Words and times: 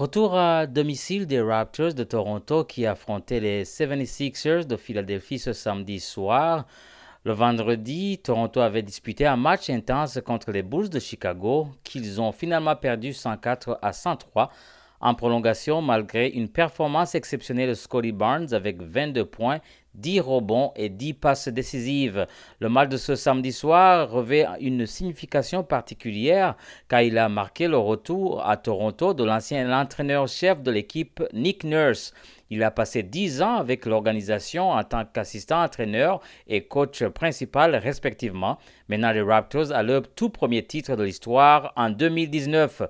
Retour 0.00 0.34
à 0.34 0.66
domicile 0.66 1.26
des 1.26 1.42
Raptors 1.42 1.92
de 1.92 2.04
Toronto 2.04 2.64
qui 2.64 2.86
affrontaient 2.86 3.38
les 3.38 3.64
76ers 3.64 4.64
de 4.64 4.78
Philadelphie 4.78 5.38
ce 5.38 5.52
samedi 5.52 6.00
soir. 6.00 6.64
Le 7.24 7.34
vendredi, 7.34 8.16
Toronto 8.16 8.60
avait 8.60 8.80
disputé 8.80 9.26
un 9.26 9.36
match 9.36 9.68
intense 9.68 10.18
contre 10.24 10.52
les 10.52 10.62
Bulls 10.62 10.88
de 10.88 10.98
Chicago 10.98 11.68
qu'ils 11.84 12.18
ont 12.18 12.32
finalement 12.32 12.76
perdu 12.76 13.12
104 13.12 13.78
à 13.82 13.92
103 13.92 14.48
en 15.00 15.14
prolongation 15.14 15.82
malgré 15.82 16.28
une 16.28 16.48
performance 16.48 17.14
exceptionnelle 17.14 17.70
de 17.70 17.74
Scotty 17.74 18.12
Barnes 18.12 18.52
avec 18.52 18.82
22 18.82 19.24
points, 19.24 19.60
10 19.94 20.20
rebonds 20.20 20.72
et 20.76 20.88
10 20.88 21.14
passes 21.14 21.48
décisives. 21.48 22.26
Le 22.60 22.68
match 22.68 22.90
de 22.90 22.96
ce 22.96 23.14
samedi 23.14 23.52
soir 23.52 24.10
revêt 24.10 24.46
une 24.60 24.86
signification 24.86 25.64
particulière 25.64 26.56
car 26.88 27.02
il 27.02 27.18
a 27.18 27.28
marqué 27.28 27.66
le 27.66 27.78
retour 27.78 28.46
à 28.46 28.56
Toronto 28.56 29.14
de 29.14 29.24
l'ancien 29.24 29.72
entraîneur-chef 29.72 30.62
de 30.62 30.70
l'équipe 30.70 31.22
Nick 31.32 31.64
Nurse. 31.64 32.12
Il 32.50 32.64
a 32.64 32.70
passé 32.70 33.02
10 33.04 33.42
ans 33.42 33.56
avec 33.56 33.86
l'organisation 33.86 34.70
en 34.70 34.82
tant 34.82 35.04
qu'assistant 35.04 35.62
entraîneur 35.62 36.20
et 36.48 36.64
coach 36.64 37.04
principal 37.04 37.76
respectivement. 37.76 38.58
Maintenant, 38.88 39.12
les 39.12 39.22
Raptors 39.22 39.72
a 39.72 39.84
leur 39.84 40.02
tout 40.14 40.30
premier 40.30 40.64
titre 40.64 40.96
de 40.96 41.04
l'histoire 41.04 41.72
en 41.76 41.90
2019. 41.90 42.82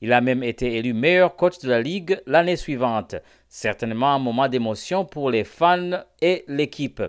Il 0.00 0.12
a 0.12 0.20
même 0.20 0.42
été 0.42 0.76
élu 0.76 0.92
meilleur 0.92 1.34
coach 1.34 1.58
de 1.58 1.68
la 1.68 1.82
Ligue 1.82 2.20
l'année 2.26 2.56
suivante. 2.56 3.16
Certainement 3.48 4.14
un 4.14 4.18
moment 4.18 4.48
d'émotion 4.48 5.04
pour 5.04 5.30
les 5.30 5.44
fans 5.44 6.02
et 6.20 6.44
l'équipe. 6.46 7.02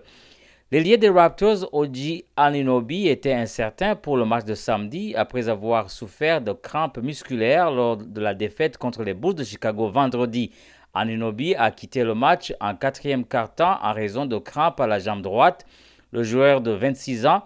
L'ailier 0.72 0.98
des 0.98 1.10
Raptors, 1.10 1.68
Oji 1.74 2.26
Aninobi, 2.36 3.08
était 3.08 3.34
incertain 3.34 3.96
pour 3.96 4.18
le 4.18 4.26
match 4.26 4.46
de 4.46 4.54
samedi 4.54 5.16
après 5.16 5.50
avoir 5.50 5.90
souffert 5.90 6.42
de 6.42 6.52
crampes 6.52 7.00
musculaires 7.00 7.72
lors 7.72 7.98
de 7.98 8.22
la 8.22 8.36
défaite 8.36 8.78
contre 8.78 9.04
les 9.04 9.16
Bulls 9.16 9.34
de 9.34 9.44
Chicago 9.44 9.90
vendredi. 9.90 10.52
Aninobi 10.94 11.56
a 11.56 11.72
quitté 11.72 12.04
le 12.04 12.14
match 12.14 12.54
en 12.60 12.76
quatrième 12.76 13.26
quart-temps 13.26 13.80
en 13.82 13.94
raison 13.94 14.26
de 14.26 14.38
crampes 14.38 14.80
à 14.80 14.88
la 14.88 15.00
jambe 15.00 15.22
droite. 15.22 15.66
Le 16.12 16.24
joueur 16.24 16.62
de 16.62 16.72
26 16.72 17.26
ans 17.26 17.44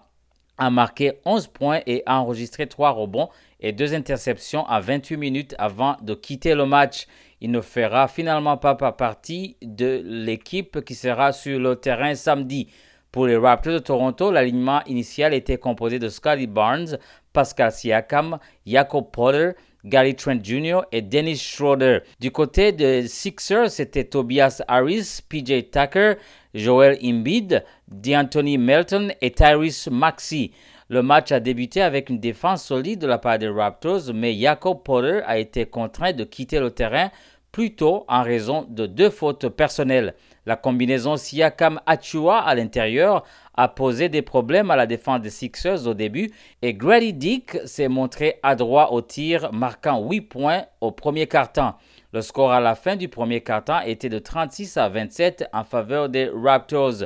a 0.58 0.70
marqué 0.70 1.20
11 1.26 1.48
points 1.48 1.82
et 1.86 2.04
a 2.06 2.20
enregistré 2.20 2.68
3 2.68 2.92
rebonds 2.92 3.30
et 3.60 3.72
2 3.72 3.94
interceptions 3.94 4.66
à 4.68 4.80
28 4.80 5.18
minutes 5.18 5.56
avant 5.58 5.98
de 6.02 6.14
quitter 6.14 6.56
le 6.56 6.66
match. 6.66 7.08
Il 7.42 7.52
ne 7.52 7.62
fera 7.62 8.08
finalement 8.08 8.58
pas 8.58 8.76
partie 8.76 9.58
de 9.62 10.02
l'équipe 10.04 10.84
qui 10.86 10.96
sera 10.96 11.32
sur 11.32 11.60
le 11.60 11.76
terrain 11.76 12.16
samedi. 12.16 12.70
Pour 13.12 13.28
les 13.28 13.38
Raptors 13.38 13.74
de 13.74 13.80
Toronto, 13.80 14.32
l'alignement 14.32 14.82
initial 14.86 15.34
était 15.36 15.58
composé 15.58 16.00
de 16.00 16.10
Scotty 16.10 16.48
Barnes, 16.48 16.98
Pascal 17.32 17.72
Siakam, 17.72 18.40
Jacob 18.66 19.12
Potter, 19.12 19.52
Gary 19.86 20.16
Trent 20.16 20.40
Jr. 20.44 20.82
et 20.92 21.02
Dennis 21.02 21.38
Schroeder. 21.38 22.00
Du 22.20 22.32
côté 22.32 22.72
des 22.72 23.08
Sixers, 23.08 23.70
c'était 23.70 24.06
Tobias 24.06 24.62
Harris, 24.68 25.20
PJ 25.28 25.70
Tucker, 25.72 26.16
Joel 26.54 26.98
Embiid, 27.04 27.64
DeAnthony 27.90 28.58
Melton 28.58 29.10
et 29.22 29.32
Tyrese 29.32 29.90
Maxey. 29.92 30.52
Le 30.90 31.02
match 31.02 31.32
a 31.32 31.40
débuté 31.40 31.82
avec 31.82 32.10
une 32.10 32.20
défense 32.20 32.66
solide 32.66 33.00
de 33.00 33.08
la 33.08 33.18
part 33.18 33.40
des 33.40 33.48
Raptors, 33.48 34.14
mais 34.14 34.36
Jacob 34.36 34.84
Porter 34.84 35.22
a 35.26 35.38
été 35.40 35.66
contraint 35.66 36.14
de 36.14 36.24
quitter 36.24 36.60
le 36.60 36.72
terrain 36.72 37.10
plus 37.54 37.76
tôt 37.76 38.04
en 38.10 38.24
raison 38.24 38.66
de 38.68 38.88
deux 38.88 39.12
fautes 39.12 39.48
personnelles. 39.48 40.16
La 40.46 40.58
combinaison 40.58 41.16
Siakam-Achua 41.16 42.40
à 42.40 42.56
l'intérieur 42.56 43.24
a 43.54 43.70
posé 43.70 44.10
des 44.10 44.24
problèmes 44.24 44.72
à 44.72 44.76
la 44.76 44.88
défense 44.88 45.22
des 45.22 45.30
Sixers 45.30 45.88
au 45.88 45.94
début 45.94 46.32
et 46.64 46.74
Grady 46.74 47.14
Dick 47.14 47.58
s'est 47.66 47.88
montré 47.88 48.40
adroit 48.42 48.92
au 48.92 49.02
tir, 49.02 49.54
marquant 49.54 50.02
8 50.02 50.22
points 50.22 50.64
au 50.82 50.92
premier 50.92 51.28
quart-temps. 51.28 51.76
Le 52.12 52.22
score 52.22 52.52
à 52.52 52.60
la 52.60 52.74
fin 52.74 52.96
du 52.96 53.08
premier 53.08 53.42
quart-temps 53.42 53.82
était 53.82 54.10
de 54.10 54.20
36 54.20 54.76
à 54.78 54.90
27 54.90 55.46
en 55.54 55.64
faveur 55.64 56.10
des 56.10 56.30
Raptors. 56.34 57.06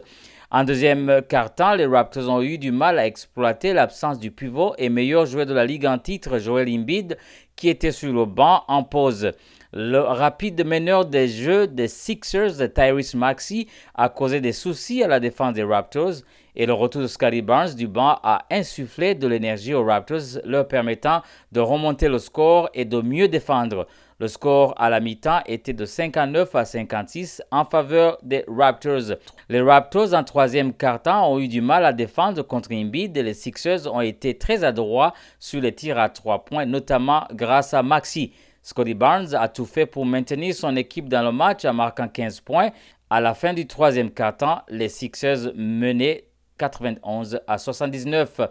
En 0.50 0.64
deuxième 0.64 1.22
quart-temps, 1.28 1.76
les 1.76 1.86
Raptors 1.86 2.30
ont 2.30 2.42
eu 2.42 2.58
du 2.58 2.72
mal 2.72 3.00
à 3.00 3.06
exploiter 3.06 3.74
l'absence 3.74 4.18
du 4.18 4.32
pivot 4.32 4.76
et 4.78 4.88
meilleur 4.88 5.26
joueur 5.26 5.46
de 5.46 5.54
la 5.54 5.66
ligue 5.66 5.86
en 5.86 5.98
titre, 5.98 6.40
Joel 6.40 6.70
Embiid, 6.70 7.18
qui 7.58 7.68
était 7.68 7.92
sur 7.92 8.14
le 8.14 8.26
banc 8.26 8.64
en 8.70 8.84
pause. 8.84 9.34
Le 9.74 10.00
rapide 10.00 10.66
meneur 10.66 11.06
des 11.06 11.28
jeux 11.28 11.68
des 11.68 11.90
Sixers, 11.90 12.74
Tyrese 12.74 13.16
Maxey, 13.16 13.68
a 13.96 14.08
causé 14.08 14.40
des 14.40 14.54
soucis 14.54 15.04
à 15.04 15.08
la 15.08 15.20
défense 15.20 15.54
des 15.54 15.64
Raptors 15.64 16.22
et 16.56 16.66
le 16.66 16.74
retour 16.74 17.02
de 17.02 17.08
Scotty 17.08 17.42
Barnes 17.42 17.76
du 17.76 17.88
banc 17.88 18.18
a 18.24 18.46
insufflé 18.50 19.14
de 19.14 19.28
l'énergie 19.28 19.74
aux 19.74 19.84
Raptors, 19.84 20.40
leur 20.46 20.68
permettant 20.68 21.22
de 21.52 21.60
remonter 21.60 22.08
le 22.08 22.18
score 22.18 22.70
et 22.74 22.86
de 22.86 23.02
mieux 23.02 23.28
défendre. 23.28 23.88
Le 24.20 24.28
score 24.28 24.74
à 24.78 24.90
la 24.90 25.00
mi-temps 25.00 25.42
était 25.46 25.74
de 25.74 25.86
59 25.86 26.56
à 26.56 26.66
56 26.66 27.44
en 27.52 27.64
faveur 27.64 28.18
des 28.24 28.44
Raptors. 28.48 29.18
Les 29.50 29.62
Raptors 29.62 30.16
en 30.16 30.24
troisième 30.24 30.74
quart-temps 30.74 31.32
ont 31.32 31.40
eu 31.40 31.48
du 31.48 31.62
mal 31.62 31.86
à 31.86 31.94
défendre 31.94 32.42
contre 32.42 32.74
Embiid 32.74 33.16
et 33.16 33.22
les 33.22 33.36
Sixers 33.36 33.86
ont 33.94 34.02
été 34.02 34.36
très 34.36 34.64
adroits 34.64 35.14
sur 35.40 35.62
les 35.62 35.76
tirs 35.76 36.00
à 36.00 36.10
trois 36.10 36.46
points, 36.46 36.66
notamment 36.66 37.26
grâce 37.34 37.76
à 37.76 37.84
Maxi. 37.84 38.32
Scotty 38.68 38.96
Barnes 38.96 39.34
a 39.34 39.48
tout 39.48 39.66
fait 39.66 39.86
pour 39.86 40.06
maintenir 40.06 40.54
son 40.54 40.76
équipe 40.76 41.08
dans 41.08 41.24
le 41.24 41.32
match 41.32 41.64
en 41.64 41.74
marquant 41.74 42.10
15 42.10 42.42
points. 42.42 42.72
À 43.10 43.22
la 43.22 43.34
fin 43.34 43.54
du 43.54 43.66
troisième 43.66 44.12
quart-temps, 44.12 44.62
les 44.68 44.90
Sixers 44.90 45.54
menaient 45.56 46.26
91 46.58 47.40
à 47.48 47.58
79. 47.60 48.42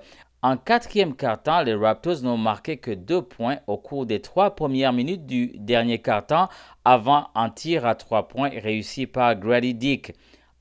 En 0.41 0.57
quatrième 0.57 1.15
quart-temps, 1.15 1.61
les 1.61 1.75
Raptors 1.75 2.23
n'ont 2.23 2.39
marqué 2.39 2.79
que 2.79 2.93
deux 2.93 3.21
points 3.21 3.59
au 3.67 3.77
cours 3.77 4.07
des 4.07 4.23
trois 4.23 4.57
premières 4.57 4.95
minutes 4.95 5.27
du 5.27 5.53
dernier 5.59 5.99
quart-temps 5.99 6.49
avant 6.87 7.27
un 7.35 7.51
tir 7.51 7.85
à 7.85 7.95
trois 7.95 8.27
points 8.27 8.49
réussi 8.49 9.07
par 9.07 9.37
Grady 9.37 9.75
Dick. 9.75 10.15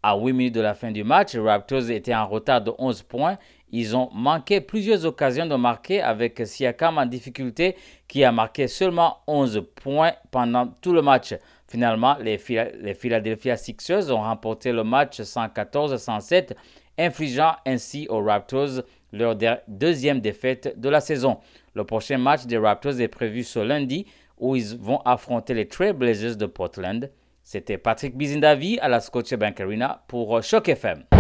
À 0.08 0.16
8 0.16 0.34
minutes 0.34 0.54
de 0.54 0.62
la 0.62 0.76
fin 0.76 0.92
du 0.92 1.04
match, 1.04 1.34
les 1.34 1.40
Raptors 1.40 1.90
étaient 1.90 2.14
en 2.14 2.28
retard 2.28 2.62
de 2.62 2.72
11 2.78 3.02
points. 3.02 3.40
Ils 3.72 3.98
ont 3.98 4.12
manqué 4.14 4.62
plusieurs 4.62 5.04
occasions 5.04 5.48
de 5.48 5.56
marquer 5.56 6.00
avec 6.00 6.46
Siakam 6.46 7.00
en 7.00 7.08
difficulté 7.08 7.76
qui 8.08 8.24
a 8.24 8.32
marqué 8.32 8.68
seulement 8.68 9.18
11 9.26 9.64
points 9.74 10.12
pendant 10.30 10.68
tout 10.80 10.94
le 10.94 11.02
match. 11.02 11.34
Finalement, 11.68 12.18
les, 12.22 12.38
Philadelphia 12.38 13.58
Sixers 13.58 14.12
ont 14.12 14.22
remporté 14.22 14.72
le 14.72 14.84
match 14.84 15.22
114-107, 15.22 16.52
infligeant 17.00 17.56
ainsi 17.66 18.06
aux 18.08 18.22
Raptors 18.22 18.84
leur 19.12 19.36
deuxième 19.68 20.20
défaite 20.20 20.80
de 20.80 20.88
la 20.88 21.02
saison. 21.02 21.40
Le 21.74 21.84
prochain 21.84 22.20
match 22.20 22.46
des 22.46 22.60
Raptors 22.60 23.02
est 23.02 23.08
prévu 23.08 23.44
ce 23.44 23.58
lundi 23.58 24.06
où 24.38 24.56
ils 24.56 24.78
vont 24.78 25.00
affronter 25.00 25.56
les 25.56 25.68
Trailblazers 25.68 26.36
de 26.36 26.46
Portland. 26.46 27.10
C'était 27.48 27.78
Patrick 27.78 28.18
Bizindavi 28.18 28.80
à 28.80 28.88
la 28.88 29.00
Scotiabank 29.00 29.62
Arena 29.62 30.04
pour 30.08 30.42
Choc 30.42 30.68
FM. 30.68 31.06